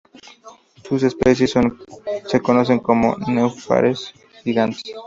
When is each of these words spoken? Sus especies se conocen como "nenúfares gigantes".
Sus 0.83 1.03
especies 1.03 1.53
se 2.25 2.41
conocen 2.41 2.79
como 2.79 3.17
"nenúfares 3.17 4.11
gigantes". 4.43 4.81